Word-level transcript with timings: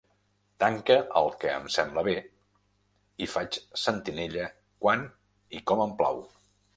Tanque 0.61 0.95
el 1.19 1.27
que 1.41 1.49
em 1.57 1.67
sembla 1.75 2.03
bé, 2.07 2.15
i 3.25 3.27
faig 3.33 3.59
sentinella 3.81 4.49
quan 4.87 5.05
i 5.59 5.63
com 5.73 5.85
em 5.85 5.95
plau. 6.01 6.19